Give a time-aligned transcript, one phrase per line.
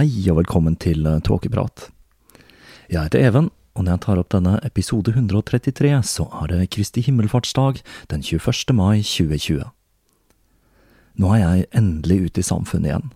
[0.00, 1.90] Hei og velkommen til eh, Tåkeprat.
[2.88, 7.02] Jeg heter Even, og når jeg tar opp denne episode 133, så er det Kristi
[7.04, 8.72] himmelfartsdag den 21.
[8.78, 9.60] mai 2020.
[11.20, 13.12] Nå er jeg endelig ute i samfunnet igjen.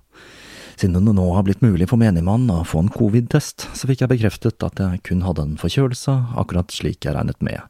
[0.77, 4.13] Siden det nå har blitt mulig for menigmann å få en covid-test, så fikk jeg
[4.13, 7.65] bekreftet at jeg kun hadde en forkjølelse, akkurat slik jeg regnet med.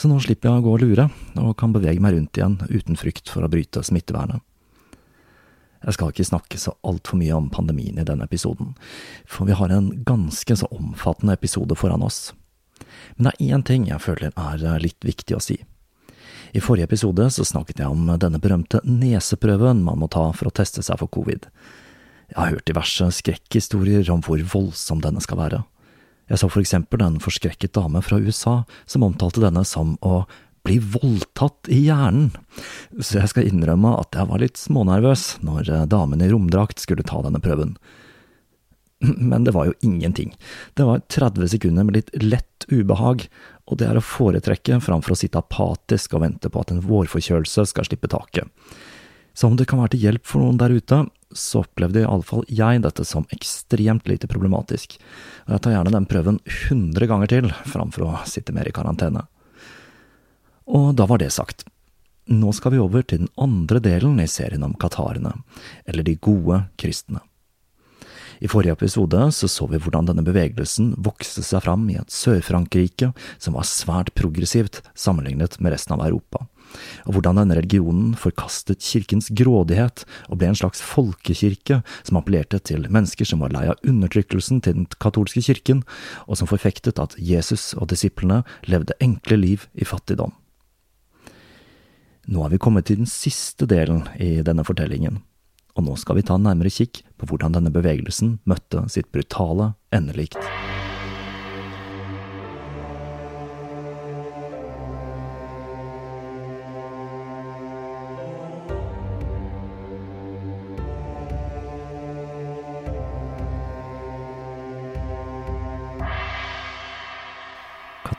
[0.00, 2.96] Så nå slipper jeg å gå og lure, og kan bevege meg rundt igjen uten
[2.96, 4.40] frykt for å bryte smittevernet.
[5.80, 8.74] Jeg skal ikke snakke så altfor mye om pandemien i denne episoden,
[9.24, 12.34] for vi har en ganske så omfattende episode foran oss.
[13.16, 15.56] Men det er én ting jeg føler er litt viktig å si.
[16.52, 20.54] I forrige episode så snakket jeg om denne berømte neseprøven man må ta for å
[20.54, 21.46] teste seg for covid.
[22.30, 25.62] Jeg har hørt diverse skrekkhistorier om hvor voldsom denne skal være.
[26.30, 30.24] Jeg så for eksempel en forskrekket dame fra USA som omtalte denne som å
[30.66, 32.30] bli voldtatt i hjernen,
[33.00, 37.06] så jeg skal innrømme at jeg var litt smånervøs når eh, damen i romdrakt skulle
[37.06, 37.76] ta denne prøven.
[39.30, 40.34] Men det var jo ingenting.
[40.74, 43.24] Det var 30 sekunder med litt lett ubehag,
[43.70, 47.68] og det er å foretrekke framfor å sitte apatisk og vente på at en vårforkjølelse
[47.70, 48.48] skal slippe taket.
[49.32, 52.26] Så om det kan være til hjelp for noen der ute, så opplevde i alle
[52.26, 54.98] fall jeg dette som ekstremt lite problematisk,
[55.46, 59.22] jeg tar gjerne den prøven 100 ganger til framfor å sitte mer i karantene.
[60.70, 61.64] Og da var det sagt.
[62.30, 65.32] Nå skal vi over til den andre delen i serien om katarene,
[65.84, 67.24] eller de gode kristne.
[68.40, 73.10] I forrige episode så, så vi hvordan denne bevegelsen vokste seg fram i et Sør-Frankrike
[73.36, 76.46] som var svært progressivt sammenlignet med resten av Europa,
[77.04, 82.88] og hvordan denne religionen forkastet kirkens grådighet og ble en slags folkekirke som appellerte til
[82.88, 85.84] mennesker som var lei av undertrykkelsen til den katolske kirken,
[86.24, 90.32] og som forfektet at Jesus og disiplene levde enkle liv i fattigdom.
[92.28, 95.22] Nå er vi kommet til den siste delen i denne fortellingen,
[95.76, 99.72] og nå skal vi ta en nærmere kikk på hvordan denne bevegelsen møtte sitt brutale
[99.94, 100.38] endelikt.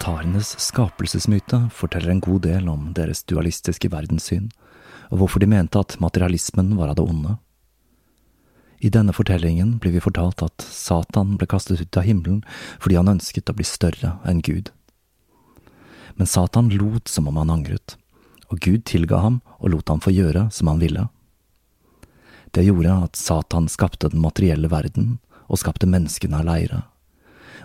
[0.02, 4.48] Katarenes skapelsesmyte forteller en god del om deres dualistiske verdenssyn,
[5.14, 7.36] og hvorfor de mente at materialismen var av det onde.
[8.82, 12.40] I denne fortellingen blir vi fortalt at Satan ble kastet ut av himmelen
[12.82, 14.72] fordi han ønsket å bli større enn Gud.
[16.18, 17.94] Men Satan lot som om han angret,
[18.50, 21.04] og Gud tilga ham og lot ham få gjøre som han ville.
[22.58, 26.88] Det gjorde at Satan skapte den materielle verden og skapte menneskene av leire,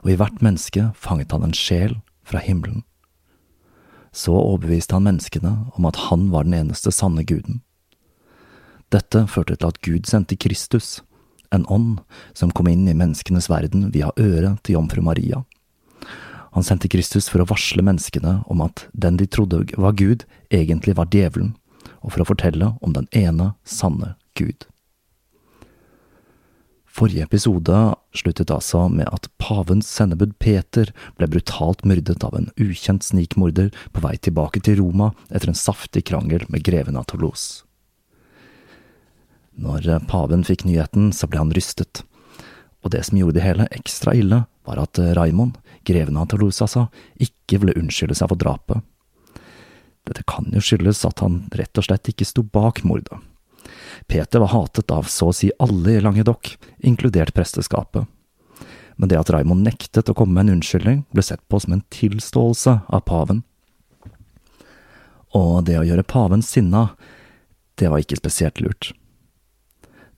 [0.05, 1.97] og i hvert menneske fanget han en sjel
[2.27, 2.83] fra himmelen.
[4.13, 7.61] Så overbeviste han menneskene om at han var den eneste sanne guden.
[8.95, 11.01] Dette førte til at Gud sendte Kristus,
[11.55, 11.99] en ånd
[12.35, 15.43] som kom inn i menneskenes verden via øret til jomfru Maria.
[16.57, 20.97] Han sendte Kristus for å varsle menneskene om at den de trodde var Gud, egentlig
[20.97, 21.53] var djevelen,
[22.01, 24.65] og for å fortelle om den ene sanne Gud.
[26.97, 30.89] Forrige episode sluttet altså med at pavens sendebud Peter
[31.19, 36.07] ble brutalt myrdet av en ukjent snikmorder på vei tilbake til Roma etter en saftig
[36.09, 37.67] krangel med greven av Toulouse.
[39.61, 42.05] Når paven fikk nyheten, så ble han rystet,
[42.85, 46.87] Og det som gjorde det hele ekstra ille, var at Raymond, greven av Toulouse altså,
[47.19, 48.85] ikke ville unnskylde seg for drapet.
[50.07, 53.19] Dette kan jo skyldes at han rett og slett ikke sto bak mordet.
[54.07, 58.07] Peter var hatet av så å si alle i Languedoc, inkludert presteskapet.
[58.97, 61.85] Men det at Raymond nektet å komme med en unnskyldning, ble sett på som en
[61.93, 63.43] tilståelse av paven.
[65.37, 66.91] Og det å gjøre paven sinna,
[67.77, 68.93] det var ikke spesielt lurt.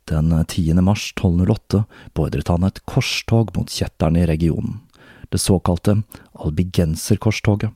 [0.09, 0.79] Den 10.
[0.81, 1.83] mars 1208
[2.17, 4.79] beordret han et korstog mot kjetterne i regionen,
[5.29, 5.99] det såkalte
[6.33, 7.75] albigenserkorstoget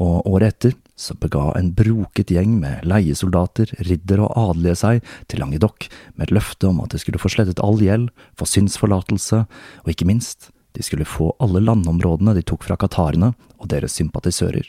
[0.00, 5.42] og året etter så bega en broket gjeng med leiesoldater, riddere og adelige seg til
[5.42, 9.44] Languedoc med et løfte om at de skulle få slettet all gjeld, få synsforlatelse,
[9.84, 14.68] og ikke minst, de skulle få alle landområdene de tok fra qatarene og deres sympatisører.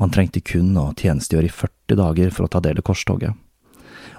[0.00, 3.36] Man trengte kun å tjenestegjøre i 40 dager for å ta del i korstoget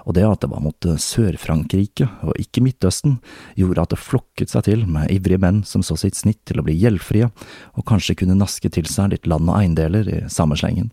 [0.02, 3.18] og det at det var mot eh, Sør-Frankrike og ikke Midtøsten,
[3.58, 6.66] gjorde at det flokket seg til med ivrige menn som så sitt snitt til å
[6.66, 7.30] bli gjeldfrie,
[7.76, 10.90] og kanskje kunne naske til seg litt land og eiendeler i samme slengen.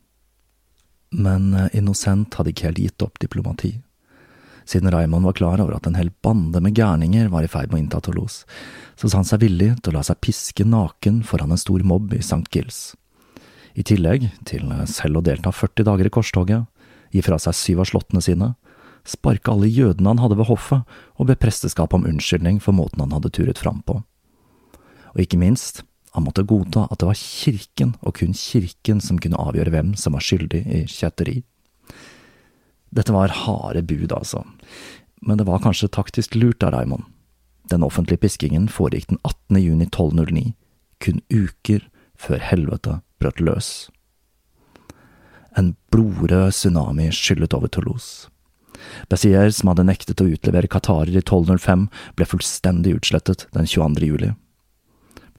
[1.15, 3.75] Men eh, Innocent hadde ikke helt gitt opp diplomati.
[4.69, 7.79] Siden Raymond var klar over at en hel bande med gærninger var i ferd med
[7.79, 8.45] å innta Toulouse,
[9.00, 12.13] så sa han seg villig til å la seg piske naken foran en stor mobb
[12.13, 12.45] i St.
[12.53, 12.91] Gills.
[13.73, 16.67] I tillegg til eh, selv å delta 40 dager i korstoget,
[17.09, 18.51] gi fra seg syv av slottene sine,
[19.09, 20.85] sparka alle jødene han hadde ved hoffet,
[21.17, 24.00] og be presteskapet om unnskyldning for måten han hadde turet fram på.
[25.15, 25.83] Og ikke minst,
[26.13, 30.15] han måtte godta at det var kirken, og kun kirken, som kunne avgjøre hvem som
[30.17, 31.41] var skyldig i kjetteri.
[32.89, 34.44] Dette var harde bud, altså,
[35.21, 37.06] men det var kanskje taktisk lurt av Raymond.
[37.69, 39.61] Den offentlige piskingen foregikk den 18.
[39.61, 40.56] juni 1209,
[41.00, 41.85] kun uker
[42.17, 43.69] før helvete brøt løs.
[45.57, 48.29] En blodrød tsunami skyllet over Toulouse.
[49.10, 51.88] Bezier, som hadde nektet å utlevere qatarer i 1205,
[52.18, 54.06] ble fullstendig utslettet den 22.
[54.06, 54.31] juli.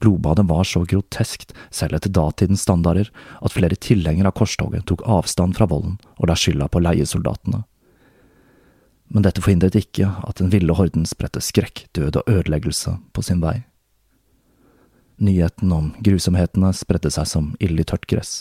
[0.01, 3.11] Blodbadet var så groteskt, selv etter datidens standarder,
[3.41, 7.63] at flere tilhengere av korstoget tok avstand fra volden og la skylda på leiesoldatene.
[9.11, 13.43] Men dette forhindret ikke at den ville horden spredte skrekk, død og ødeleggelse på sin
[13.43, 13.59] vei.
[15.21, 18.39] Nyheten om grusomhetene spredte seg som ild i tørt gress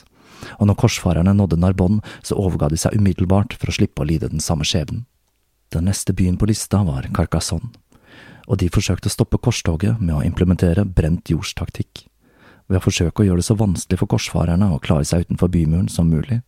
[0.58, 4.30] og når korsfarerne nådde Narbonne, så overga de seg umiddelbart for å slippe å lide
[4.32, 5.06] den samme skjebnen.
[5.70, 7.70] Den neste byen på lista var Carcassonne,
[8.50, 12.06] og de forsøkte å stoppe korstoget med å implementere brent jordstaktikk,
[12.66, 15.90] ved å forsøke å gjøre det så vanskelig for korsfarerne å klare seg utenfor bymuren
[15.90, 16.40] som mulig.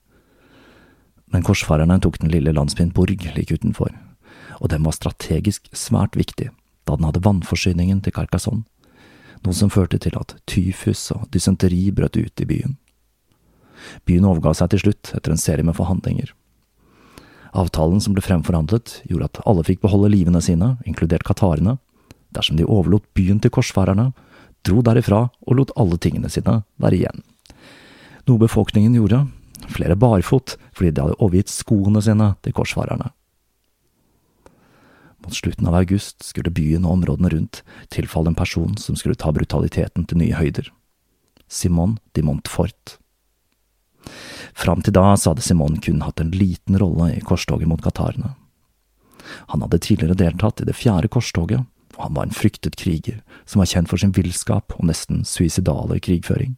[1.31, 3.95] Men korsfarerne tok den lille landsbyen Borg like utenfor,
[4.59, 6.51] og den var strategisk svært viktig,
[6.87, 8.67] da den hadde vannforsyningen til Carcassonne,
[9.43, 12.77] noe som førte til at tyfus og dysenteri brøt ut i byen.
[14.09, 16.33] Byen overga seg til slutt etter en serie med forhandlinger.
[17.53, 21.77] Avtalen som ble fremforhandlet, gjorde at alle fikk beholde livene sine, inkludert katarene,
[22.33, 24.11] dersom de overlot byen til korsfarerne,
[24.65, 27.25] dro derifra og lot alle tingene sine være igjen.
[28.29, 29.27] Noe befolkningen gjorde,
[29.73, 33.11] flere barfot fordi de hadde overgitt skoene sine til korsfarerne.
[35.23, 37.61] Mot slutten av august skulle byen og områdene rundt
[37.95, 40.67] tilfalle en person som skulle ta brutaliteten til nye høyder.
[41.47, 42.97] Simon de Montfort.
[44.53, 48.35] Fram til da så hadde Simon kun hatt en liten rolle i korstoget mot qatarene.
[49.53, 51.65] Han hadde tidligere deltatt i det fjerde korstoget,
[51.97, 56.01] og han var en fryktet kriger som var kjent for sin villskap og nesten suicidale
[56.03, 56.57] krigføring.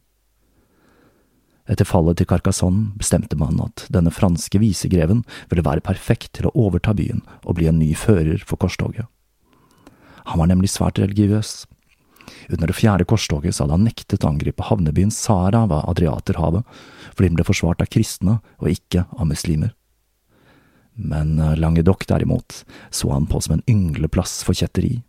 [1.65, 6.53] Etter fallet til Carcassonne bestemte man at denne franske visegreven ville være perfekt til å
[6.67, 9.07] overta byen og bli en ny fører for korstoget.
[10.29, 11.65] Han var nemlig svært religiøs,
[12.49, 16.65] under det fjerde korstoget så hadde han nektet å angripe havnebyen Sara ved Adriaterhavet,
[17.13, 19.73] fordi den ble forsvart av kristne og ikke av muslimer.
[20.95, 25.01] Men eh, Languedoc derimot så han på som en yngleplass for kjetteri,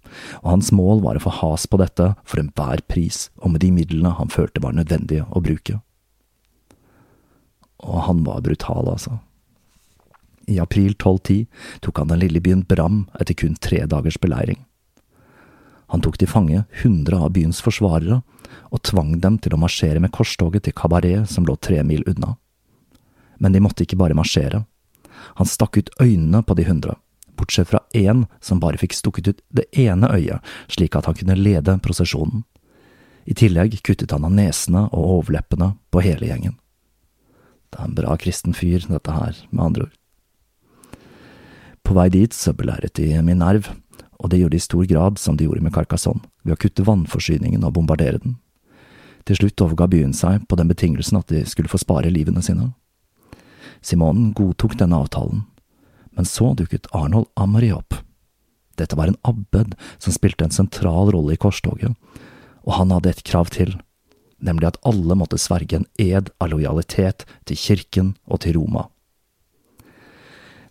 [0.42, 3.70] og hans mål var å få has på dette for enhver pris og med de
[3.74, 5.78] midlene han følte var nødvendige å bruke.
[7.86, 9.20] Og han var brutal, altså.
[10.50, 11.46] I april 1210
[11.82, 14.65] tok han den lille byen Bram etter kun tre dagers beleiring.
[15.92, 18.20] Han tok til fange hundre av byens forsvarere
[18.74, 22.34] og tvang dem til å marsjere med korstoget til Kabaret som lå tre mil unna.
[23.38, 24.64] Men de måtte ikke bare marsjere.
[25.38, 26.96] Han stakk ut øynene på de hundre,
[27.36, 31.38] bortsett fra én som bare fikk stukket ut det ene øyet, slik at han kunne
[31.38, 32.44] lede prosesjonen.
[33.26, 36.58] I tillegg kuttet han av nesene og overleppene på hele gjengen.
[37.70, 39.96] Det er en bra kristen fyr, dette her, med andre ord.
[41.86, 43.68] På vei dit så belæret de Minerv,
[44.18, 46.86] og det gjorde de i stor grad som de gjorde med Carcassonne, ved å kutte
[46.86, 48.38] vannforsyningen og bombardere den.
[49.26, 52.70] Til slutt overga byen seg på den betingelsen at de skulle få spare livene sine.
[53.82, 55.44] Simonen godtok denne avtalen,
[56.16, 57.98] men så dukket Arnold Amory opp.
[58.76, 61.96] Dette var en abbed som spilte en sentral rolle i korstoget,
[62.66, 63.76] og han hadde et krav til,
[64.42, 68.86] nemlig at alle måtte sverge en ed av lojalitet til kirken og til Roma.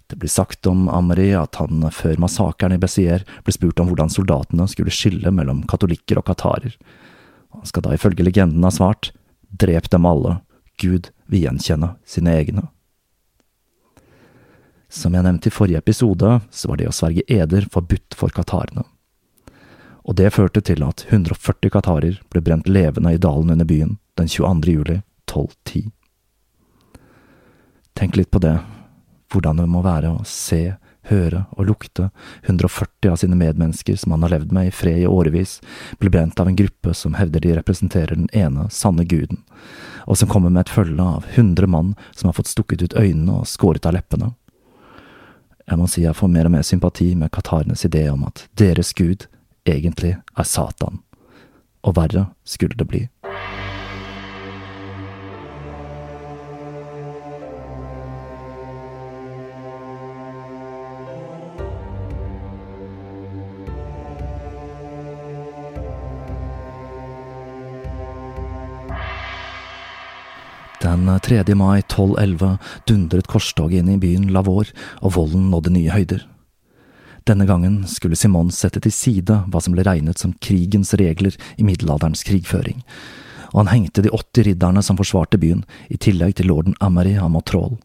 [0.07, 4.11] Det blir sagt om Amri at han før massakren i Bessier ble spurt om hvordan
[4.13, 6.75] soldatene skulle skille mellom katolikker og katarer.
[7.55, 9.11] Han skal da ifølge legenden ha svart
[9.49, 10.39] drep dem alle,
[10.77, 12.67] Gud vil gjenkjenne sine egne.
[14.91, 18.85] Som jeg nevnte i forrige episode, så var det å sverge eder forbudt for katarene.
[20.05, 24.29] Og det førte til at 140 katarer ble brent levende i dalen under byen den
[24.29, 24.75] 22.
[24.75, 25.89] juli 1210.
[27.95, 28.59] Tenk litt på det,
[29.35, 32.07] hvordan det må være å se, høre og lukte
[32.47, 35.59] 140 av sine medmennesker som han har levd med i fred i årevis,
[36.01, 39.43] bli brent av en gruppe som hevder de representerer den ene sanne guden,
[40.09, 43.41] og som kommer med et følge av 100 mann som har fått stukket ut øynene
[43.41, 44.33] og skåret av leppene.
[45.65, 48.93] Jeg må si jeg får mer og mer sympati med qatarenes idé om at deres
[48.93, 49.25] gud
[49.65, 51.01] egentlig er Satan.
[51.85, 53.01] Og verre skulle det bli.
[70.95, 71.55] Den 3.
[71.55, 74.69] mai 1211 dundret korstoget inn i byen Lavor,
[75.03, 76.21] og volden nådde nye høyder.
[77.27, 81.65] Denne gangen skulle Simon sette til side hva som ble regnet som krigens regler i
[81.67, 82.79] middelalderens krigføring,
[83.51, 87.33] og han hengte de 80 ridderne som forsvarte byen, i tillegg til lorden Amary av
[87.35, 87.75] Motrol.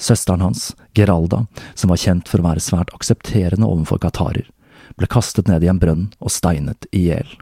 [0.00, 1.44] Søsteren hans, Geralda,
[1.74, 4.48] som var kjent for å være svært aksepterende overfor katarer,
[4.96, 7.36] ble kastet ned i en brønn og steinet i hjel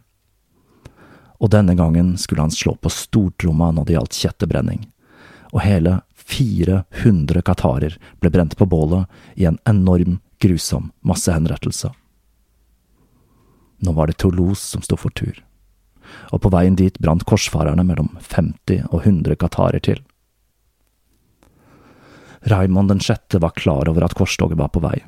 [1.39, 4.87] og denne gangen skulle han slå på stortromma når det gjaldt kjettebrenning,
[5.55, 9.07] og hele 400 katarer ble brent på bålet
[9.39, 11.89] i en enorm, grusom massehenrettelse.
[13.83, 15.41] Nå var det Toulouse som sto for tur,
[16.31, 20.03] og på veien dit brant korsfarerne mellom 50 og 100 katarer til.
[22.47, 25.01] Raymond den sjette var klar over at korstoget var på vei,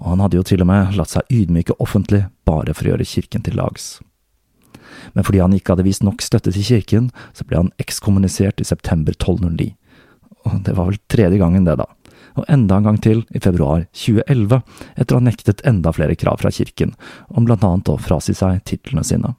[0.00, 3.06] og han hadde jo til og med latt seg ydmyke offentlig bare for å gjøre
[3.06, 3.98] kirken til lags
[5.14, 8.68] men fordi han ikke hadde vist nok støtte til kirken, så ble han ekskommunisert i
[8.68, 9.72] september 1209.
[10.44, 11.88] Og det var vel tredje gangen det, da.
[12.34, 14.60] Og enda en gang til i februar 2011,
[14.98, 16.94] etter å ha nektet enda flere krav fra kirken,
[17.30, 19.34] om blant annet å frasi seg titlene sine.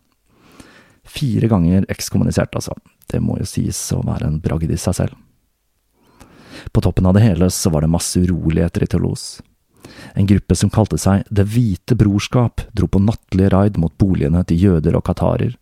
[1.06, 2.74] Fire ganger ekskommunisert, altså.
[3.12, 5.20] Det må jo sies å være en bragd i seg selv.
[6.72, 9.44] På toppen av det hele så var det masse uroligheter i Toulouse.
[10.16, 14.62] En gruppe som kalte seg Det hvite brorskap, dro på nattlige raid mot boligene til
[14.62, 15.56] jøder og katarer,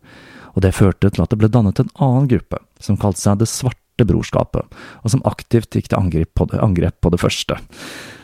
[0.54, 3.50] og det førte til at det ble dannet en annen gruppe, som kalte seg Det
[3.50, 4.70] svarte brorskapet,
[5.02, 7.58] og som aktivt gikk til angrep på det, angrep på det første.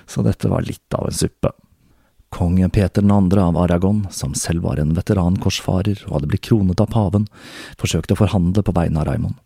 [0.09, 1.53] Så dette var litt av en suppe.
[2.29, 3.39] Kong Peter 2.
[3.41, 7.25] av Aragon, som selv var en veterankorsfarer og hadde blitt kronet av paven,
[7.81, 9.37] forsøkte å forhandle på vegne av Raymond.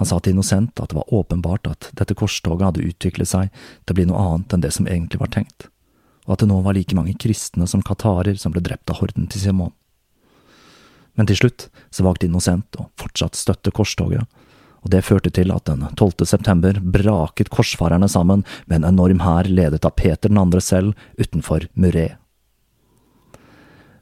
[0.00, 3.92] Han sa til Innocent at det var åpenbart at dette korstoget hadde utviklet seg til
[3.92, 5.66] å bli noe annet enn det som egentlig var tenkt,
[6.24, 9.28] og at det nå var like mange kristne som katarer som ble drept av horden
[9.28, 9.74] til Simon.
[11.20, 14.24] Men til slutt så valgte Innocent å fortsatt støtte korstoget,
[14.80, 16.24] og det førte til at den 12.
[16.24, 20.64] september braket korsfarerne sammen med en enorm hær ledet av Peter 2.
[20.64, 22.16] selv utenfor Muret.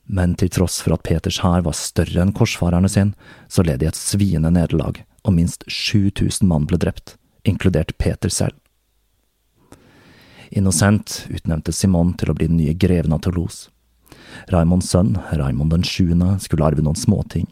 [0.06, 3.16] Men til tross for at Peters hær var større enn korsfarerne sin,
[3.50, 7.16] så led de et sviende nederlag og minst 7000 mann ble drept,
[7.48, 8.56] inkludert Peter selv.
[10.50, 13.68] Innocent utnevnte Simon til å bli den nye greven av Toulouse.
[14.48, 17.46] Raimonds sønn, Raimond den sjuende, skulle arve noen småting,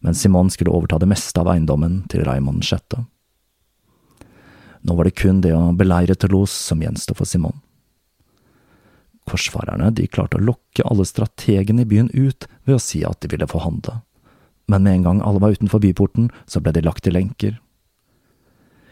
[0.00, 3.02] men Simon skulle overta det meste av eiendommen til Raimond sjette.
[4.86, 7.58] Nå var det kun det å beleire Toulouse som gjensto for Simon.
[9.26, 13.32] Korsfarerne de klarte å lokke alle strategene i byen ut ved å si at de
[13.32, 13.98] ville forhandle
[14.68, 17.58] men med en gang alle var utenfor byporten, så ble de lagt i lenker.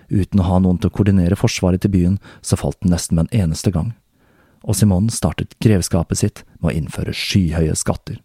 [0.09, 3.27] Uten å ha noen til å koordinere forsvaret til byen, så falt den nesten med
[3.27, 3.95] en eneste gang,
[4.63, 8.21] og Simon startet grevskapet sitt med å innføre skyhøye skatter.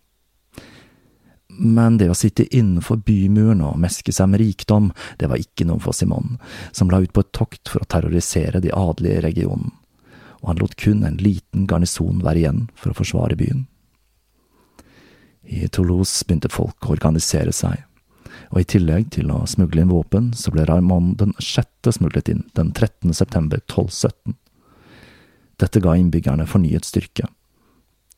[1.60, 5.82] Men det å sitte innenfor bymuren og meske seg med rikdom, det var ikke noe
[5.84, 6.38] for Simon,
[6.72, 9.74] som la ut på et tokt for å terrorisere de adelige i regionen,
[10.40, 13.66] og han lot kun en liten garnison være igjen for å forsvare byen.
[15.50, 17.82] I Toulouse begynte folk å organisere seg,
[18.54, 22.44] og i tillegg til å smugle inn våpen, så ble Raymond den sjette smuglet inn
[22.58, 23.16] den 13.
[23.18, 24.36] september 1217.
[25.60, 27.26] Dette ga innbyggerne fornyet styrke,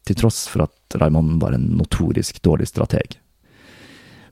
[0.03, 3.15] til tross for at Raymond var en notorisk dårlig strateg.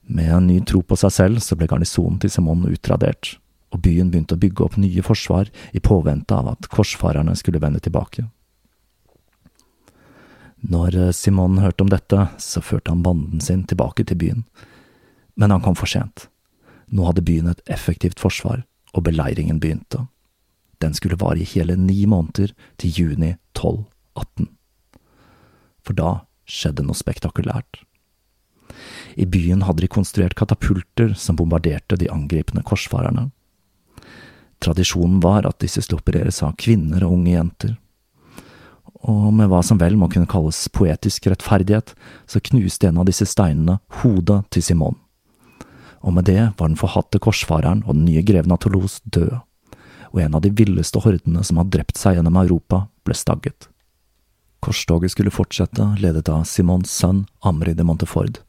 [0.10, 3.38] Med en ny tro på seg selv så ble garnisonen til Simon utradert,
[3.70, 7.80] og byen begynte å bygge opp nye forsvar i påvente av at korsfarerne skulle vende
[7.86, 8.26] tilbake.
[10.62, 14.46] Når eh, Simon hørte om dette, så førte han banden sin tilbake til byen.
[15.40, 16.28] Men han kom for sent.
[16.92, 18.64] Nå hadde byen et effektivt forsvar,
[18.94, 20.08] og beleiringen begynte.
[20.80, 24.50] Den skulle vare i hele ni måneder, til juni 1218.
[25.86, 26.12] For da
[26.50, 27.84] skjedde noe spektakulært.
[29.20, 33.30] I byen hadde de konstruert katapulter som bombarderte de angripende korsfarerne.
[34.60, 37.76] Tradisjonen var at disse skulle opereres av kvinner og unge jenter.
[39.08, 41.94] Og med hva som vel må kunne kalles poetisk rettferdighet,
[42.28, 44.98] så knuste en av disse steinene hodet til Simon.
[46.04, 49.40] Og med det var den forhatte korsfareren og den nye greven av Toulouse død,
[50.10, 53.70] og en av de villeste hordene som hadde drept seg gjennom Europa, ble stagget.
[54.60, 58.42] Korstoget skulle fortsette, ledet av Simons sønn Amri de Monteford,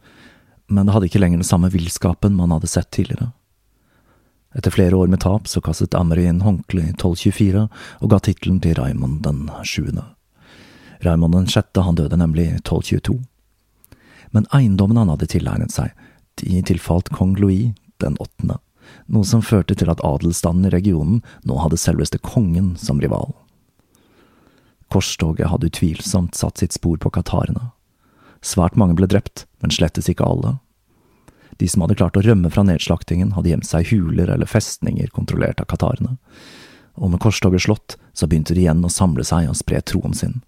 [0.70, 3.32] men det hadde ikke lenger den samme villskapen man hadde sett tidligere.
[4.54, 8.58] Etter flere år med tap så kastet Amri inn håndkleet i 1224 og ga tittelen
[8.62, 10.08] til Raymond den sjuende.
[11.04, 13.18] Raymond den sjette han døde nemlig 1222.
[14.30, 15.94] Men eiendommen han hadde tilegnet seg,
[16.40, 18.58] de tilfalt kong Louis den åttende,
[19.12, 23.34] noe som førte til at adelsstanden i regionen nå hadde selveste kongen som rival.
[24.90, 27.70] Korstoget hadde utvilsomt satt sitt spor på katarene.
[28.42, 30.56] Svært mange ble drept, men slettes ikke alle.
[31.60, 35.12] De som hadde klart å rømme fra nedslaktingen, hadde gjemt seg i huler eller festninger
[35.14, 36.16] kontrollert av katarene.
[36.96, 40.40] Og med korstoget slått, så begynte de igjen å samle seg og spre troen sin.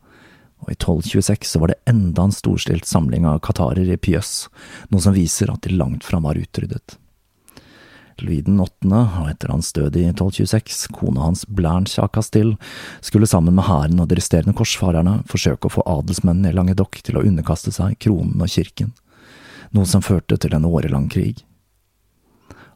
[0.63, 4.49] Og i 1226 så var det enda en storstilt samling av katarer i Pjøs,
[4.95, 6.99] noe som viser at de langt fram var utryddet.
[8.23, 12.59] Louis den åttende, og etter hans død i 1226, kona hans Blanche av Castille,
[13.01, 17.19] skulle sammen med hæren og de resterende korsfarerne forsøke å få adelsmennene i Languedoc til
[17.19, 18.93] å underkaste seg kronen og kirken
[19.73, 21.43] noe som førte til en årelang krig.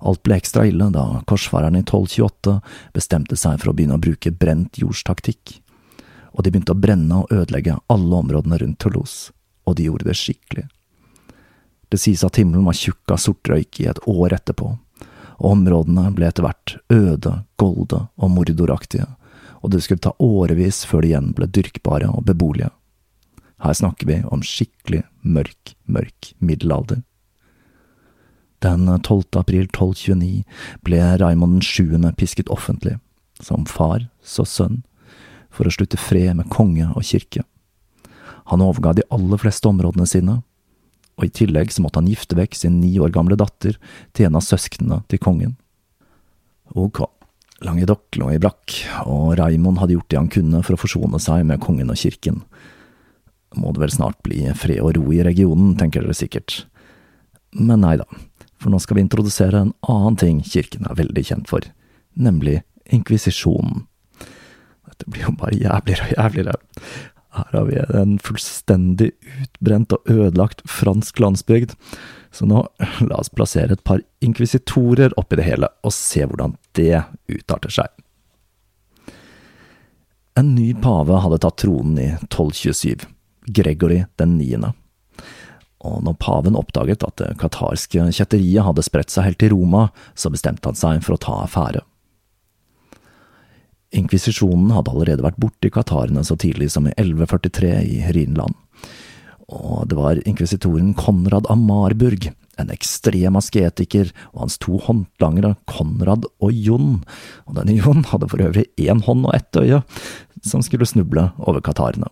[0.07, 2.57] Alt ble ekstra ille da korsfarerne i 1228
[2.97, 5.61] bestemte seg for å begynne å bruke brent jordstaktikk,
[6.37, 9.33] og de begynte å brenne og ødelegge alle områdene rundt Toulouse,
[9.64, 10.66] og de gjorde det skikkelig.
[11.88, 14.75] Det sies at himmelen var tjukk av sort røyk i et år etterpå,
[15.37, 19.09] og områdene ble etter hvert øde, golde og mordoraktige,
[19.62, 22.70] og det skulle ta årevis før de igjen ble dyrkbare og beboelige.
[23.64, 27.01] Her snakker vi om skikkelig mørk, mørk middelalder.
[28.64, 29.37] Den 12.
[29.40, 30.44] april 1229
[30.85, 31.96] ble Raymond 7.
[32.16, 32.99] pisket offentlig,
[33.40, 34.83] som far så sønn,
[35.57, 37.45] for å slutte fred med konge og kirke.
[38.53, 40.40] Han overga de aller fleste områdene sine,
[41.16, 43.79] og i tillegg så måtte han gifte vekk sin ni år gamle datter
[44.14, 45.57] til en av søsknene til kongen.
[46.77, 47.01] Ok,
[47.64, 48.75] Languedoc lå i brakk,
[49.09, 52.42] og Raymond hadde gjort det han kunne for å forsone seg med kongen og kirken,
[53.57, 56.66] må det vel snart bli fred og ro i regionen, tenker dere sikkert.
[57.57, 58.05] Men nei da,
[58.61, 61.64] for nå skal vi introdusere en annen ting kirken er veldig kjent for,
[62.12, 62.61] nemlig
[62.92, 63.87] inkvisisjonen.
[64.96, 66.56] Dette blir jo bare jævligere og jævligere.
[67.37, 69.11] Her har vi en fullstendig
[69.42, 71.74] utbrent og ødelagt fransk landsbygd,
[72.32, 72.62] så nå
[73.04, 77.92] la oss plassere et par inkvisitorer oppi det hele, og se hvordan det utarter seg.
[80.37, 83.06] En ny pave hadde tatt tronen i 1227.
[83.56, 84.72] Gregory den niende.
[85.87, 90.32] Og når paven oppdaget at det katarske kjetteriet hadde spredt seg helt til Roma, så
[90.32, 91.85] bestemte han seg for å ta affære.
[93.96, 98.56] Inkvisisjonen hadde allerede vært borte i katarene så tidlig som i 1143 i Rhinland.
[99.46, 106.26] Og det var inkvisitoren Konrad av Marburg, en ekstrem asketiker, og hans to håndlangere, Konrad
[106.42, 107.00] og Jon,
[107.46, 109.82] og denne Jon hadde for øvrig én hånd og ett øye,
[110.42, 112.11] som skulle snuble over katarene.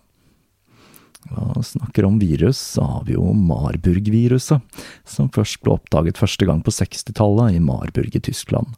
[1.33, 4.61] Og snakker om virus, så har vi jo Marburg-viruset,
[5.09, 8.77] som først ble oppdaget første gang på 60-tallet i Marburg i Tyskland.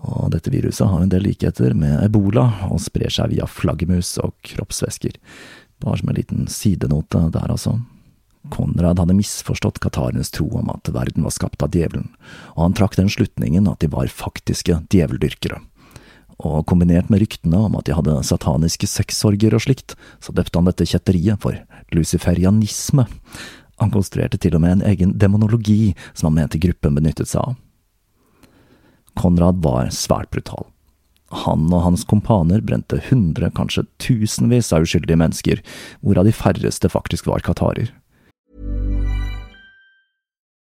[0.00, 4.34] Og dette viruset har en del likheter med ebola, og sprer seg via flaggermus og
[4.46, 5.16] kroppsvæsker.
[5.82, 7.78] Bare som en liten sidenote der, altså.
[8.50, 12.08] Konrad hadde misforstått katarenes tro om at verden var skapt av djevelen,
[12.54, 15.60] og han trakk den slutningen at de var faktiske djeveldyrkere
[16.40, 20.68] og kombinert med ryktene om at de hadde sataniske sexsorger og slikt, så døpte han
[20.68, 21.58] dette kjetteriet for
[21.94, 23.06] luciferianisme.
[23.80, 27.58] Han konstruerte til og med en egen demonologi som han mente gruppen benyttet seg av.
[29.18, 30.66] Konrad var svært brutal.
[31.44, 35.62] Han og hans kompaner brente hundre, kanskje tusenvis av uskyldige mennesker,
[36.02, 37.92] hvorav de færreste faktisk var qatarer.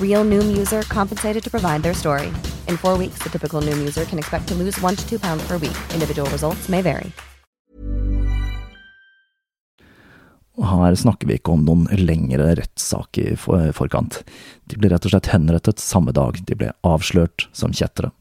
[0.00, 2.32] Real Noom user compensated to provide their story.
[2.68, 5.46] In four weeks, the typical Noom user can expect to lose one to two pounds
[5.46, 5.76] per week.
[5.92, 7.12] Individual results may vary.
[10.56, 14.20] Her snakker vi ikke om noen lengre rettssak i forkant.
[14.70, 18.12] De ble rett og slett henrettet samme dag de ble avslørt som kjettere.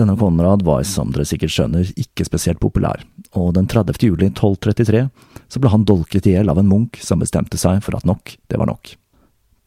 [0.00, 3.04] Denne Konrad var, som dere sikkert skjønner, ikke spesielt populær,
[3.36, 4.00] og den 30.
[4.00, 5.04] juli 1233
[5.52, 8.38] så ble han dolket i hjel av en munk som bestemte seg for at nok,
[8.48, 8.96] det var nok.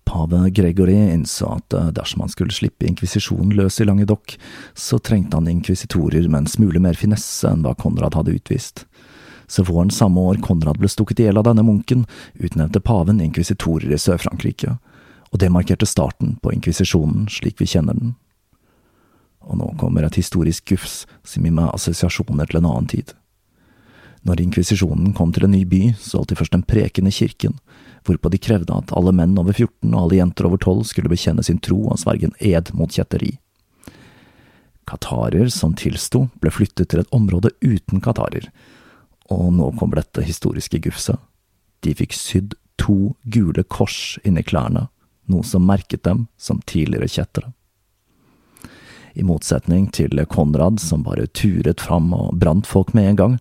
[0.06, 4.38] Pave Gregory innså at eh, dersom han skulle slippe inkvisisjonen løs i Languedoc,
[4.74, 8.86] så trengte han inkvisitorer med en smule mer finesse enn hva Konrad hadde utvist.
[9.48, 13.94] Så våren samme år Konrad ble stukket i hjel av denne munken, utnevnte paven inkvisitorer
[13.94, 14.78] i Sør-Frankrike,
[15.32, 18.15] og det markerte starten på inkvisisjonen slik vi kjenner den.
[19.46, 23.13] Og nå kommer et historisk gufs som gir meg assosiasjoner til en annen tid.
[24.26, 27.60] Når inkvisisjonen kom til en ny by, så holdt de først en preken i kirken,
[28.06, 31.44] hvorpå de krevde at alle menn over 14 og alle jenter over 12 skulle bekjenne
[31.46, 33.36] sin tro og sverge en ed mot kjetteri.
[34.86, 38.52] Qatarer som tilsto, ble flyttet til et område uten qatarer,
[39.34, 41.18] og nå kommer dette historiske gufset.
[41.82, 44.88] De fikk sydd to gule kors inni klærne,
[45.26, 47.54] noe som merket dem som tidligere kjettere.
[49.15, 53.38] I motsetning til Konrad, som bare turet fram og brant folk med en gang,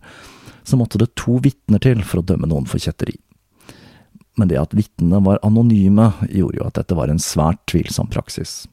[0.63, 3.17] så måtte det to vitner til for å dømme noen for kjetteri.
[4.35, 8.65] Men det at vitnene var anonyme, gjorde jo at dette var en svært tvilsom praksis.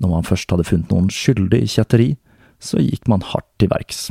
[0.00, 2.10] Når man først hadde funnet noen skyldig i kjetteri,
[2.62, 4.08] så gikk man hardt til verks.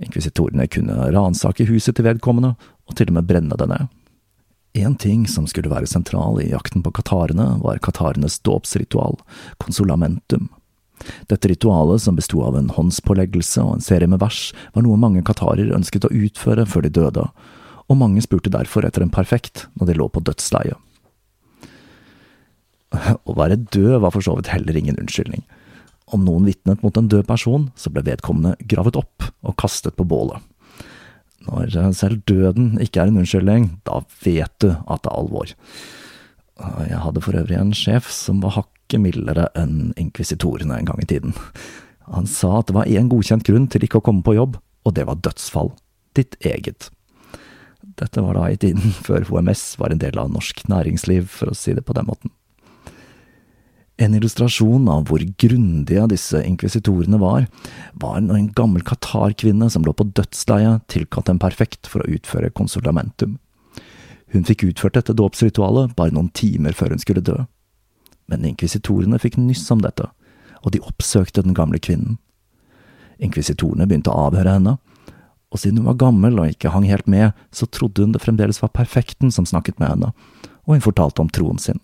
[0.00, 2.54] Inkvisitorene kunne ransake huset til vedkommende,
[2.88, 3.90] og til og med brenne det ned.
[4.80, 9.18] En ting som skulle være sentral i jakten på katarene, var katarenes dåpsritual,
[9.62, 10.48] consolamentum.
[11.30, 15.24] Dette ritualet, som besto av en håndspåleggelse og en serie med vers, var noe mange
[15.26, 17.26] katarer ønsket å utføre før de døde,
[17.90, 20.78] og mange spurte derfor etter en perfekt når de lå på dødsleiet.
[22.90, 25.42] Å være død var for så vidt heller ingen unnskyldning.
[26.10, 30.06] Om noen vitnet mot en død person, så ble vedkommende gravet opp og kastet på
[30.10, 30.42] bålet.
[31.46, 35.54] Når selv døden ikke er en unnskyldning, da vet du at det er alvor.
[36.90, 41.08] Jeg hadde for øvrig en sjef som var hakket mildere enn inkvisitorene en gang i
[41.08, 41.36] tiden.
[42.10, 44.96] Han sa at det var én godkjent grunn til ikke å komme på jobb, og
[44.96, 45.72] det var dødsfall.
[46.18, 46.90] Ditt eget.
[48.00, 51.56] Dette var da i tiden før HMS var en del av norsk næringsliv, for å
[51.56, 52.32] si det på den måten.
[54.00, 57.44] En illustrasjon av hvor grundige disse inkvisitorene var,
[58.00, 62.48] var når en gammel katarkvinne som lå på dødsleiet, tilkalte en perfekt for å utføre
[62.56, 63.36] konsulamentum.
[64.32, 67.36] Hun fikk utført dette dåpsritualet bare noen timer før hun skulle dø.
[68.30, 70.06] Men inkvisitorene fikk nyss om dette,
[70.64, 72.16] og de oppsøkte den gamle kvinnen.
[73.20, 74.78] Inkvisitorene begynte å avhøre henne,
[75.50, 78.62] og siden hun var gammel og ikke hang helt med, så trodde hun det fremdeles
[78.62, 80.12] var perfekten som snakket med henne,
[80.66, 81.80] og hun fortalte om troen sin.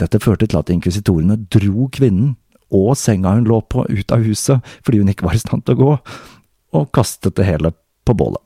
[0.00, 2.34] Dette førte til at inkvisitorene dro kvinnen
[2.74, 5.76] og senga hun lå på, ut av huset fordi hun ikke var i stand til
[5.76, 5.90] å gå,
[6.78, 7.74] og kastet det hele
[8.06, 8.42] på bålet.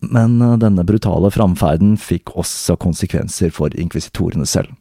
[0.00, 4.72] Men eh, denne brutale framferden fikk også konsekvenser for inkvisitorene selv,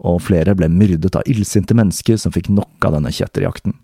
[0.00, 3.76] og flere ble myrdet av illsinte mennesker som fikk nok av denne kjetterjakten.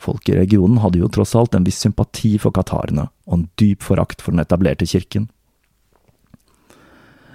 [0.00, 3.84] Folk i regionen hadde jo tross alt en viss sympati for katarene, og en dyp
[3.84, 5.28] forakt for den etablerte kirken.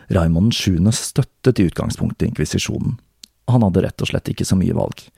[0.10, 0.80] Raymond 7.
[0.94, 2.98] støttet i utgangspunktet inkvisisjonen.
[3.50, 5.10] Han hadde rett og slett ikke så mye valg.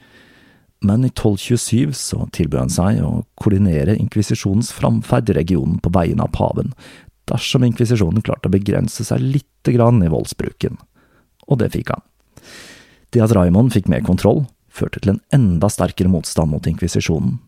[0.79, 6.21] men i 1227 så tilbød han seg å koordinere inkvisisjonens framferd i regionen på vegne
[6.21, 6.69] av paven,
[7.25, 10.77] dersom inkvisisjonen klarte å begrense seg lite grann i voldsbruken.
[11.49, 12.05] Og det fikk han.
[13.09, 14.45] Det at Raymond fikk mer kontroll,
[14.77, 17.39] førte til en enda sterkere motstand mot inkvisisjonen,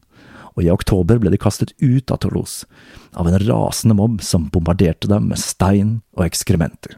[0.57, 2.67] og i oktober ble de kastet ut av Toulouse,
[3.13, 6.97] av en rasende mobb som bombarderte dem med stein og ekskrementer.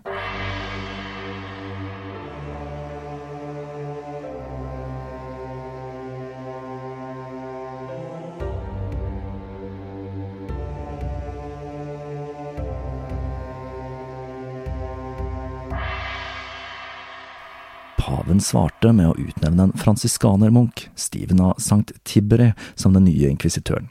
[18.44, 21.96] Svarte med å utnevne en fransiskanermunk, Steven av St.
[22.04, 23.90] Tibere, som den nye inkvisitøren.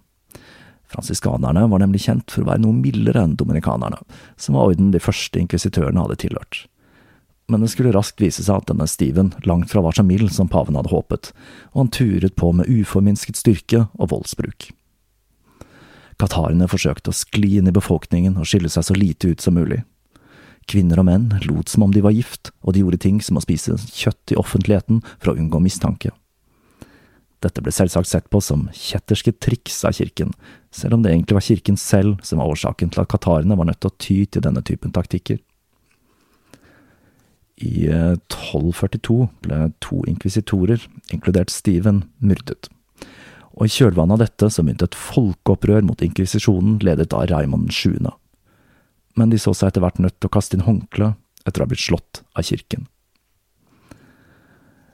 [0.90, 4.00] Fransiskanerne var nemlig kjent for å være noe mildere enn dominikanerne,
[4.36, 6.64] som var orden de første inkvisitørene hadde tilhørt.
[7.50, 10.50] Men det skulle raskt vise seg at denne Steven langt fra var så mild som
[10.50, 11.30] paven hadde håpet,
[11.72, 14.70] og han turet på med uforminsket styrke og voldsbruk.
[16.20, 19.80] Katarene forsøkte å skli inn i befolkningen og skille seg så lite ut som mulig.
[20.70, 23.44] Kvinner og menn lot som om de var gift, og de gjorde ting som å
[23.44, 26.12] spise kjøtt i offentligheten for å unngå mistanke.
[27.40, 30.34] Dette ble selvsagt sett på som kjetterske triks av kirken,
[30.70, 33.80] selv om det egentlig var kirken selv som var årsaken til at katarene var nødt
[33.80, 35.40] til å ty til denne typen taktikker.
[37.60, 42.70] I 1242 eh, ble to inkvisitorer, inkludert Steven, myrdet.
[43.56, 47.98] Og i kjølvannet av dette så begynte et folkeopprør mot inkvisisjonen ledet av Raymond 7
[49.18, 51.14] men de så seg etter hvert nødt til å kaste inn håndkle
[51.46, 52.86] etter å ha blitt slått av kirken.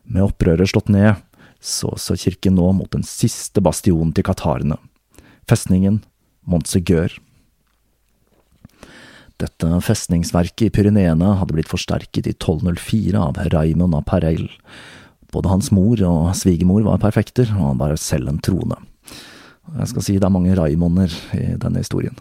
[0.07, 1.19] Med opprøret slått ned,
[1.61, 4.79] så så kirken nå mot den siste bastionen til qatarene,
[5.51, 6.03] festningen
[6.47, 7.11] Montsegur.
[9.37, 14.47] Dette festningsverket i Pyreneene hadde blitt forsterket i 1204 av Raymond av Pareil.
[15.35, 18.79] Både hans mor og svigermor var perfekter, og han var selv en troende.
[19.75, 22.15] Jeg skal si det er mange Raymonder i denne historien.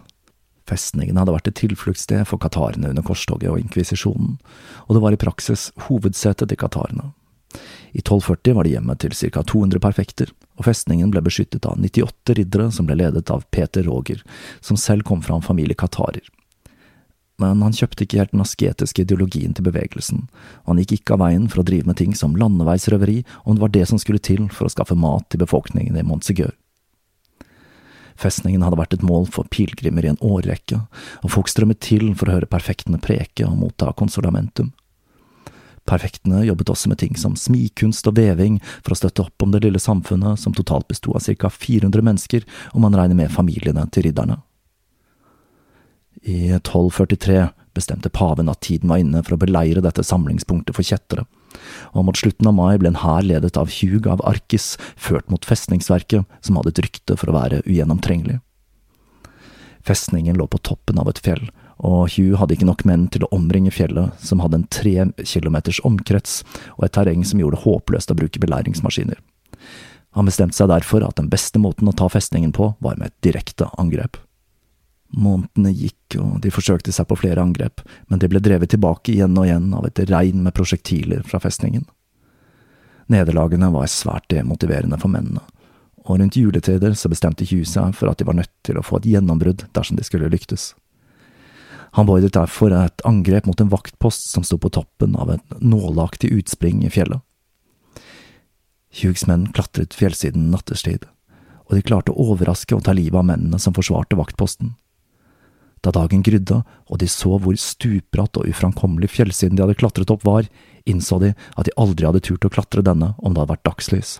[0.66, 4.36] Festningen hadde vært et tilfluktssted for katarene under korstoget og inkvisisjonen,
[4.86, 7.12] og det var i praksis hovedsetet til katarene.
[7.96, 12.34] I 1240 var det hjemmet til ca 200 perfekter, og festningen ble beskyttet av 98
[12.36, 14.20] riddere som ble ledet av Peter Roger,
[14.60, 16.26] som selv kom fra en familie katarer.
[17.40, 20.26] Men han kjøpte ikke helt den asketiske ideologien til bevegelsen,
[20.64, 23.64] og han gikk ikke av veien for å drive med ting som landeveisrøveri om det
[23.64, 26.54] var det som skulle til for å skaffe mat til befolkningen i Montsegur.
[28.20, 30.80] Festningen hadde vært et mål for pilegrimer i en årrekke,
[31.22, 34.72] og folk strømmet til for å høre perfektene preke og motta konsolamentum.
[35.86, 39.62] Perfektene jobbet også med ting som smikunst og veving for å støtte opp om det
[39.62, 44.08] lille samfunnet som totalt besto av ca 400 mennesker, om man regner med familiene til
[44.08, 44.40] ridderne.
[46.26, 47.44] I 1243
[47.76, 51.26] bestemte paven at tiden var inne for å beleire dette samlingspunktet for kjettere,
[51.92, 55.44] og mot slutten av mai ble en hær ledet av Hugh av Arkis ført mot
[55.44, 58.40] festningsverket, som hadde et rykte for å være ugjennomtrengelig.
[59.86, 61.44] Festningen lå på toppen av et fjell,
[61.78, 65.78] og Hugh hadde ikke nok menn til å omringe fjellet, som hadde en tre kilometers
[65.86, 66.40] omkrets
[66.78, 69.20] og et terreng som gjorde det håpløst å bruke belæringsmaskiner.
[70.16, 73.18] Han bestemte seg derfor at den beste måten å ta festningen på var med et
[73.28, 74.16] direkte angrep.
[75.14, 79.36] Månedene gikk, og de forsøkte seg på flere angrep, men de ble drevet tilbake igjen
[79.38, 81.86] og igjen av et regn med prosjektiler fra festningen.
[83.12, 85.44] Nederlagene var svært demotiverende for mennene,
[86.06, 88.98] og rundt juletider så bestemte Hugh seg for at de var nødt til å få
[89.00, 90.72] et gjennombrudd dersom de skulle lyktes.
[91.96, 96.32] Han beordret derfor et angrep mot en vaktpost som sto på toppen av et nålaktig
[96.34, 97.22] utspring i fjellet.
[99.02, 101.06] Hughs menn klatret fjellsiden nattestid,
[101.66, 104.74] og de klarte å overraske og ta livet av mennene som forsvarte vaktposten.
[105.86, 110.24] Da dagen grydde og de så hvor stupbratt og uframkommelig fjellsiden de hadde klatret opp
[110.26, 110.48] var,
[110.82, 114.16] innså de at de aldri hadde turt å klatre denne om det hadde vært dagslys.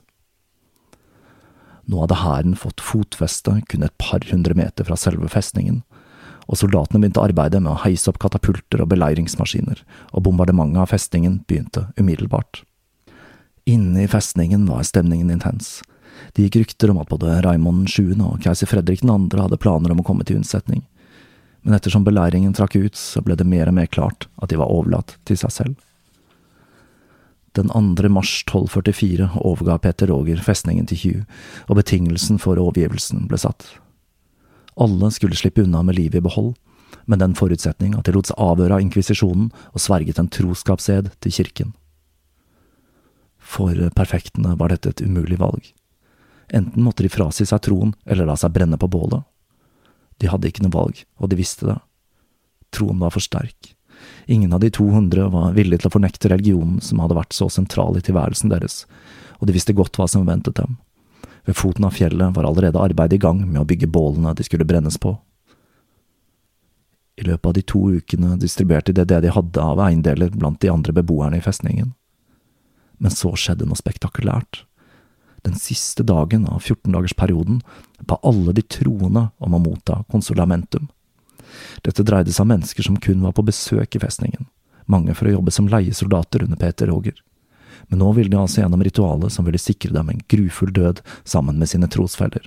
[1.90, 5.82] Nå hadde hæren fått fotfeste kun et par hundre meter fra selve festningen,
[6.46, 9.82] og soldatene begynte arbeidet med å heise opp katapulter og beleiringsmaskiner,
[10.14, 12.62] og bombardementet av festningen begynte umiddelbart.
[13.66, 15.80] Inne i festningen var stemningen intens.
[16.34, 18.14] Det gikk rykter om at både Raymond 7.
[18.22, 19.16] og keiser Fredrik 2.
[19.34, 20.86] hadde planer om å komme til unnsetning
[21.66, 24.70] men ettersom beleiringen trakk ut, så ble det mer og mer klart at de var
[24.70, 25.74] overlatt til seg selv.
[27.58, 28.06] Den 2.
[28.12, 31.24] mars 1244 overga Peter Roger festningen til Hugh,
[31.66, 33.66] og betingelsen for overgivelsen ble satt.
[34.78, 36.54] Alle skulle slippe unna med livet i behold,
[37.10, 41.34] med den forutsetning at de lot seg avhøre av inkvisisjonen og sverget en troskapsed til
[41.34, 41.74] kirken.
[43.42, 45.66] For perfektene var dette et umulig valg.
[46.54, 49.26] Enten måtte de frasi seg troen eller la seg brenne på bålet.
[50.20, 51.76] De hadde ikke noe valg, og de visste det.
[52.74, 53.74] Troen var for sterk.
[54.26, 57.96] Ingen av de 200 var villige til å fornekte religionen som hadde vært så sentral
[57.96, 58.84] i tilværelsen deres,
[59.40, 60.76] og de visste godt hva som ventet dem.
[61.46, 64.66] Ved foten av fjellet var allerede arbeidet i gang med å bygge bålene de skulle
[64.66, 65.14] brennes på.
[67.16, 70.72] I løpet av de to ukene distribuerte de det de hadde av eiendeler blant de
[70.72, 71.94] andre beboerne i festningen.
[72.98, 74.64] Men så skjedde noe spektakulært.
[75.46, 77.62] Den siste dagen av 14-dagersperioden
[78.04, 80.88] ba alle de troende om å motta konsulamentum.
[81.86, 84.48] Dette dreide seg om mennesker som kun var på besøk i festningen,
[84.86, 87.16] mange for å jobbe som leiesoldater under Peter Roger
[87.88, 91.58] men nå ville de altså gjennom ritualet som ville sikre dem en grufull død sammen
[91.58, 92.46] med sine trosfeller.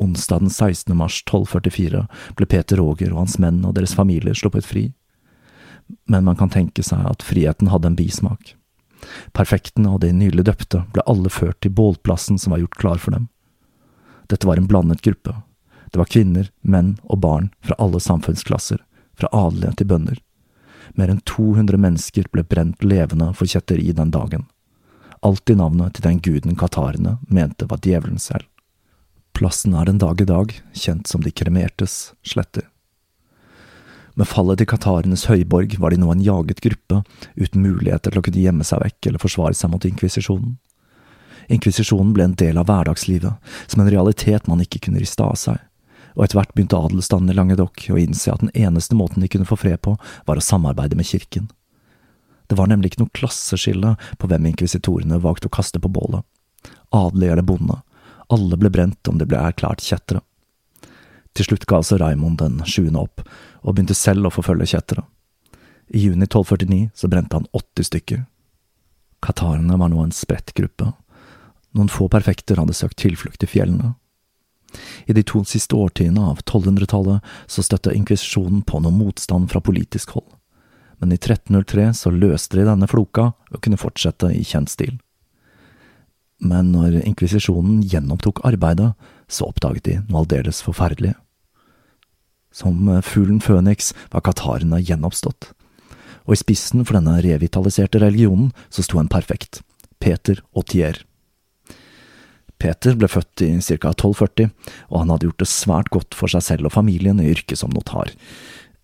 [0.00, 0.96] Onsdag den 16.
[0.96, 2.06] mars 1244
[2.38, 4.86] ble Peter Roger og hans menn og deres familier sluppet fri,
[6.08, 8.54] men man kan tenke seg at friheten hadde en bismak.
[9.36, 13.16] Perfektene og de nylig døpte ble alle ført til bålplassen som var gjort klar for
[13.16, 13.28] dem.
[14.30, 15.34] Dette var en blandet gruppe.
[15.90, 18.78] Det var kvinner, menn og barn fra alle samfunnsklasser,
[19.18, 20.20] fra adelige til bønder.
[20.94, 24.46] Mer enn 200 mennesker ble brent levende for kjetteri den dagen.
[25.26, 28.46] Alt i navnet til den guden qatarene mente var djevelen selv.
[29.36, 32.66] Plassen er den dag i dag kjent som De kremertes sletter.
[34.20, 37.00] Med fallet til katarenes høyborg var de nå en jaget gruppe,
[37.40, 40.58] uten muligheter til å kunne gjemme seg vekk eller forsvare seg mot inkvisisjonen.
[41.50, 45.64] Inkvisisjonen ble en del av hverdagslivet, som en realitet man ikke kunne riste av seg
[46.16, 49.48] og etter hvert begynte adelsstanden i Languedoc å innse at den eneste måten de kunne
[49.48, 51.50] få fred på, var å samarbeide med kirken.
[52.50, 56.26] Det var nemlig ikke noe klasseskille på hvem inkvisitorene valgte å kaste på bålet.
[56.90, 57.78] Adelig eller bonde,
[58.28, 60.24] alle ble brent om de ble erklært kjettere.
[61.36, 63.22] Til slutt ga altså Raimond den sjuende opp,
[63.62, 65.06] og begynte selv å forfølge kjettere.
[65.90, 68.24] I juni 1249 så brente han 80 stykker.
[69.22, 70.92] Katarene var nå en spredt gruppe.
[71.76, 73.94] Noen få perfekter hadde søkt tilflukt i fjellene,
[75.06, 80.14] i de to siste årtiene av 1200-tallet så støtte inkvisisjonen på noe motstand fra politisk
[80.16, 80.28] hold,
[81.00, 84.98] men i 1303 så løste de denne floka og kunne fortsette i kjent stil.
[86.40, 88.94] Men når inkvisisjonen gjenopptok arbeidet,
[89.30, 91.14] så oppdaget de noe aldeles forferdelig.
[92.50, 95.52] Som fuglen Føniks var katarene gjenoppstått,
[96.26, 99.62] og i spissen for denne revitaliserte religionen så sto en perfekt,
[100.02, 101.04] Peter Autier.
[102.60, 103.92] Peter ble født i ca.
[103.94, 104.50] 1240,
[104.90, 107.72] og han hadde gjort det svært godt for seg selv og familien i yrket som
[107.72, 108.12] notar.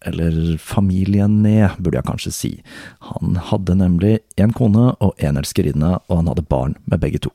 [0.07, 2.53] Eller familien ned, burde jeg kanskje si.
[3.11, 7.35] Han hadde nemlig én kone og én elskerinne, og han hadde barn med begge to.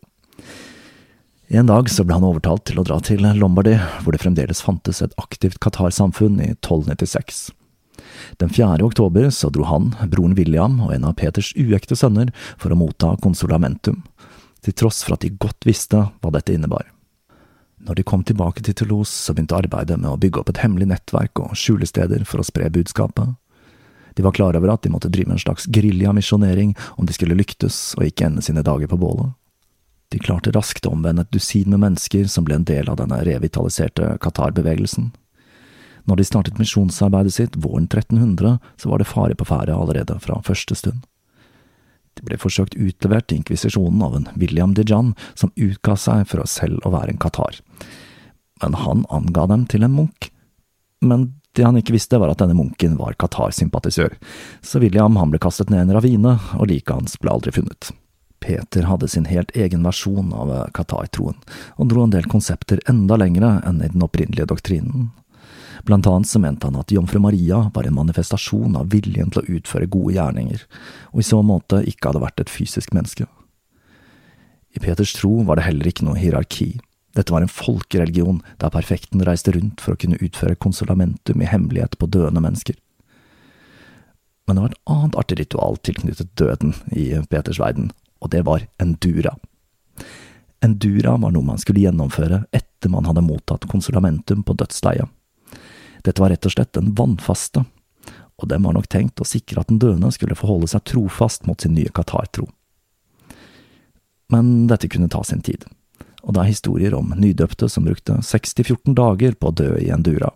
[1.54, 3.74] En dag så ble han overtalt til å dra til Lombardy,
[4.06, 7.50] hvor det fremdeles fantes et aktivt Qatar-samfunn i 1296.
[8.40, 8.78] Den 4.
[8.86, 13.18] oktober så dro han, broren William og en av Peters uekte sønner for å motta
[13.20, 14.00] konsulamentum,
[14.64, 16.88] til tross for at de godt visste hva dette innebar.
[17.84, 20.88] Når de kom tilbake til Toulouse, så begynte arbeidet med å bygge opp et hemmelig
[20.94, 23.36] nettverk og skjulesteder for å spre budskapet.
[24.16, 27.90] De var klar over at de måtte drive en slags geriljamisjonering om de skulle lyktes
[28.00, 29.36] og ikke ende sine dager på bålet.
[30.12, 33.22] De klarte raskt å omvende et dusin med mennesker som ble en del av denne
[33.24, 35.14] revitaliserte Qatar-bevegelsen.
[36.10, 40.42] Når de startet misjonsarbeidet sitt våren 1300, så var det fare på ferde allerede fra
[40.44, 41.06] første stund.
[42.20, 46.50] De ble forsøkt utlevert til inkvisisjonen av en William Dijan som utga seg for å
[46.50, 47.62] selv å være en qatar.
[48.62, 50.28] Men han anga dem til en munk.
[51.02, 54.14] Men det han ikke visste, var at denne munken var Qatar-sympatisør,
[54.64, 57.92] så William han ble kastet ned i en ravine, og liket hans ble aldri funnet.
[58.42, 61.38] Peter hadde sin helt egen versjon av Qatar-troen,
[61.78, 65.12] og dro en del konsepter enda lengre enn i den opprinnelige doktrinen,
[65.84, 69.58] Blant annet så mente han at Jomfru Maria var en manifestasjon av viljen til å
[69.58, 70.66] utføre gode gjerninger,
[71.14, 73.26] og i så måte ikke hadde vært et fysisk menneske.
[74.72, 76.76] I Peters tro var det heller ikke noe hierarki.
[77.18, 81.98] Dette var en folkereligion der perfekten reiste rundt for å kunne utføre konsulamentum i hemmelighet
[82.00, 82.78] på døende mennesker.
[84.48, 88.66] Men det var et annet artig ritual tilknyttet døden i Peters verden, og det var
[88.82, 89.36] endura.
[90.62, 95.10] Endura var noe man skulle gjennomføre etter man hadde mottatt konsulamentum på dødsleiet.
[96.06, 97.64] Dette var rett og slett en vannfaste,
[98.42, 101.62] og den var nok tenkt å sikre at den døende skulle forholde seg trofast mot
[101.62, 102.48] sin nye Qatar-tro.
[104.34, 105.66] Men dette kunne ta sin tid,
[106.22, 110.32] og det er historier om nydøpte som brukte 6–14 dager på å dø i endura.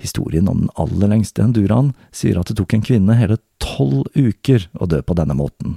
[0.00, 4.70] Historien om den aller lengste enduraen sier at det tok en kvinne hele tolv uker
[4.80, 5.76] å dø på denne måten,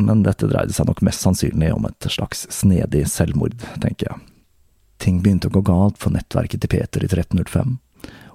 [0.00, 4.20] men dette dreide seg nok mest sannsynlig om et slags snedig selvmord, tenker jeg.
[5.02, 7.76] Ting begynte å gå galt for nettverket til Peter i 1305,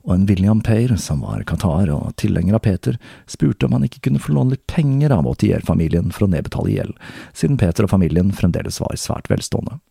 [0.08, 2.96] og en William Payer, som var Qatar og tilhenger av Peter,
[3.28, 6.96] spurte om han ikke kunne få låne litt penger av Autier-familien for å nedbetale gjeld,
[7.36, 9.82] siden Peter og familien fremdeles var svært velstående.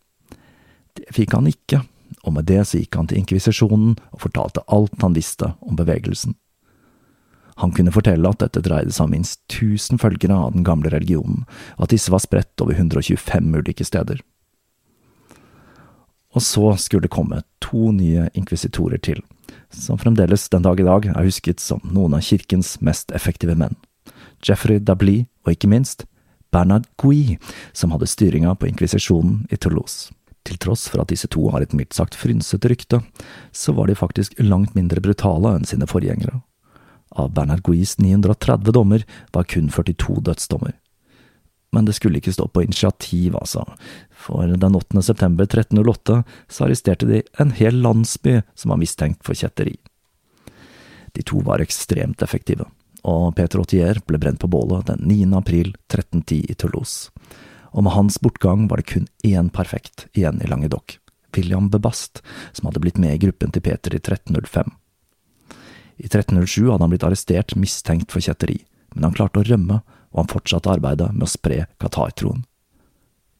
[0.97, 1.83] Det fikk han ikke,
[2.25, 6.33] og med det så gikk han til inkvisisjonen og fortalte alt han visste om bevegelsen.
[7.61, 11.45] Han kunne fortelle at dette dreide seg om minst 1000 følgere av den gamle religionen,
[11.77, 14.21] og at disse var spredt over 125 ulike steder.
[16.37, 19.23] Og så skulle det komme to nye inkvisitorer til,
[19.73, 23.73] som fremdeles den dag i dag er husket som noen av kirkens mest effektive menn.
[24.45, 26.05] Jeffrey Dabli, og ikke minst
[26.53, 27.39] Bernard Gui,
[27.73, 30.13] som hadde styringa på inkvisisjonen i Toulouse.
[30.47, 33.01] Til tross for at disse to har et mildt sagt frynsete rykte,
[33.51, 36.39] så var de faktisk langt mindre brutale enn sine forgjengere.
[37.09, 40.75] Av Bernhard Guis 930 dommer var kun 42 dødsdommer.
[41.71, 43.65] Men det skulle ikke stå på initiativ, altså,
[44.09, 45.01] for den 8.
[45.03, 49.75] september 1308 så arresterte de en hel landsby som var mistenkt for kjetteri.
[51.13, 52.69] De to var ekstremt effektive,
[53.03, 55.27] og Peter Autier ble brent på bålet den 9.
[55.39, 57.11] april 1310 i Toulouse.
[57.75, 60.99] Og med hans bortgang var det kun én perfekt igjen i Languedoc,
[61.35, 64.71] William Bebast, som hadde blitt med i gruppen til Peter i 1305.
[65.97, 68.59] I 1307 hadde han blitt arrestert mistenkt for kjetteri,
[68.93, 69.81] men han klarte å rømme,
[70.13, 72.43] og han fortsatte arbeidet med å spre Qatar-troen.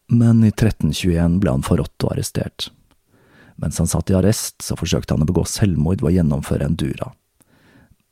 [0.08, 2.70] Men i 1321 ble han forrådt og arrestert.
[3.60, 6.78] Mens han satt i arrest, så forsøkte han å begå selvmord ved å gjennomføre en
[6.78, 7.12] dura.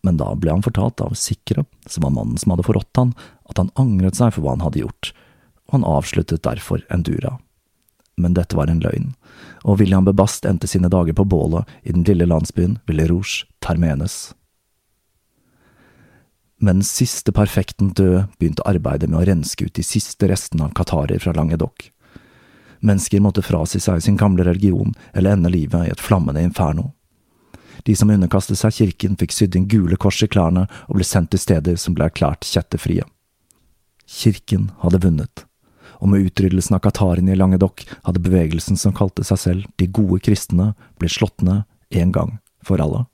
[0.07, 3.14] Men da ble han fortalt av sikre, som var mannen som hadde forrådt han,
[3.51, 5.12] at han angret seg for hva han hadde gjort,
[5.66, 7.36] og han avsluttet derfor en dura.
[8.20, 9.14] Men dette var en løgn,
[9.67, 14.31] og William Bebast endte sine dager på bålet i den lille landsbyen Villerouge Termenes.
[16.62, 21.21] Mens siste perfekten død, begynte arbeidet med å renske ut de siste restene av qatarer
[21.21, 21.91] fra Languedoc.
[22.81, 26.93] Mennesker måtte frasi seg sin gamle religion eller ende livet i et flammende inferno.
[27.85, 31.35] De som underkastet seg kirken, fikk sydd inn gule kors i klærne og ble sendt
[31.35, 33.05] til steder som ble erklært kjettefrie.
[34.07, 35.45] Kirken hadde vunnet,
[36.01, 40.22] og med utryddelsen av qatarene i Languedoc hadde bevegelsen som kalte seg selv De gode
[40.24, 43.07] kristne, blitt slått ned en gang for alle.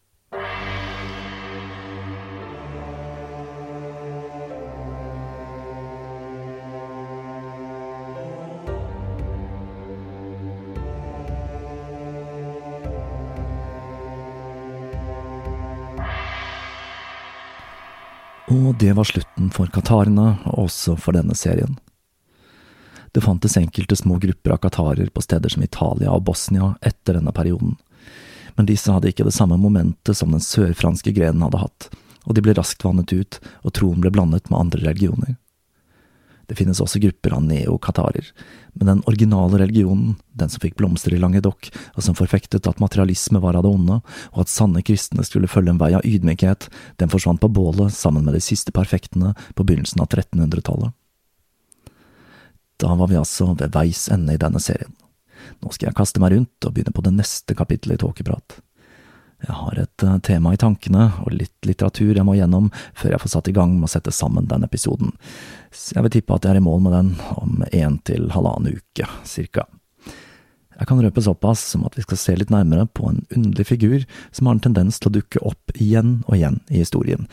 [18.52, 21.78] Og det var slutten for qatarene, og også for denne serien.
[23.12, 27.32] Det fantes enkelte små grupper av qatarer på steder som Italia og Bosnia etter denne
[27.36, 27.76] perioden,
[28.56, 31.88] men disse hadde ikke det samme momentet som den sørfranske grenen hadde hatt,
[32.24, 35.36] og de ble raskt vannet ut, og troen ble blandet med andre religioner.
[36.50, 38.26] Det finnes også grupper av neo-qatarer,
[38.74, 43.40] men den originale religionen, den som fikk blomster i Languedoc, og som forfektet at materialisme
[43.40, 44.00] var av det onde,
[44.34, 46.68] og at sanne kristne skulle følge en vei av ydmykhet,
[47.00, 50.92] den forsvant på bålet sammen med de siste perfektene på begynnelsen av 1300-tallet.
[52.82, 54.90] Da var vi altså ved veis ende i denne serien.
[55.62, 58.56] Nå skal jeg kaste meg rundt og begynne på det neste kapittelet i Tåkeprat.
[59.42, 62.68] Jeg har et uh, tema i tankene og litt litteratur jeg må gjennom
[62.98, 65.14] før jeg får satt i gang med å sette sammen denne episoden,
[65.74, 67.08] så jeg vil tippe at jeg er i mål med den
[67.38, 69.66] om én til halvannen uke, cirka.
[70.78, 74.06] Jeg kan røpe såpass som at vi skal se litt nærmere på en underlig figur
[74.30, 77.26] som har en tendens til å dukke opp igjen og igjen i historien,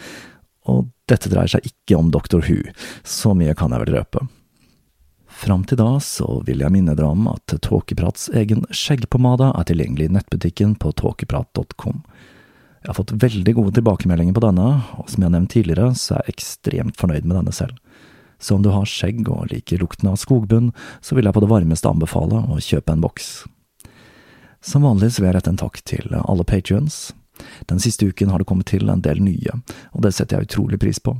[0.66, 2.62] og dette dreier seg ikke om Doctor Who,
[3.06, 4.26] så mye kan jeg vel røpe.
[5.40, 10.10] Fram til da så vil jeg minne dere om at Tåkeprats egen skjeggpomade er tilgjengelig
[10.10, 12.02] i nettbutikken på tåkeprat.com.
[12.82, 14.68] Jeg har fått veldig gode tilbakemeldinger på denne,
[15.00, 17.80] og som jeg har nevnt tidligere, så er jeg ekstremt fornøyd med denne selv.
[18.40, 21.52] Så om du har skjegg og liker lukten av skogbunn, så vil jeg på det
[21.52, 23.32] varmeste anbefale å kjøpe en boks.
[24.60, 27.14] Som vanlig så vil jeg rette en takk til alle patrions.
[27.72, 29.56] Den siste uken har det kommet til en del nye,
[29.96, 31.16] og det setter jeg utrolig pris på.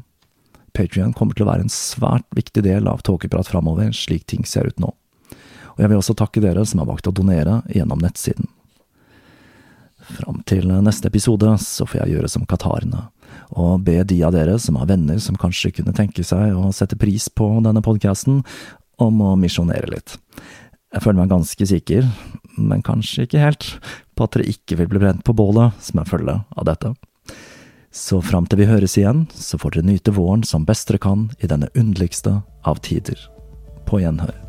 [0.74, 4.70] Patrion kommer til å være en svært viktig del av Tåkeprat framover, slik ting ser
[4.70, 4.94] ut nå.
[5.76, 8.50] Og jeg vil også takke dere som har valgt å donere gjennom nettsiden.
[10.10, 13.06] Fram til neste episode så får jeg gjøre som qatarene,
[13.54, 16.98] og be de av dere som har venner som kanskje kunne tenke seg å sette
[17.00, 18.42] pris på denne podkasten,
[19.00, 20.18] om å misjonere litt.
[20.90, 22.08] Jeg føler meg ganske sikker,
[22.58, 23.68] men kanskje ikke helt,
[24.18, 26.92] på at dere ikke vil bli brent på bålet som en følge av dette.
[27.92, 31.30] Så fram til vi høres igjen, så får dere nyte våren som best dere kan
[31.42, 33.18] i denne underligste av tider.
[33.90, 34.49] På gjenhør.